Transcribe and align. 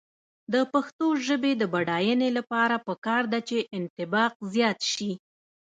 د 0.53 0.55
پښتو 0.73 1.07
ژبې 1.25 1.51
د 1.57 1.63
بډاینې 1.73 2.29
لپاره 2.37 2.75
پکار 2.87 3.23
ده 3.33 3.39
چې 3.49 3.57
انطباق 3.77 4.33
زیات 4.53 4.79
شي. 4.93 5.11